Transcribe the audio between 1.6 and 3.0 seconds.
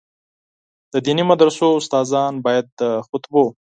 استادان باید د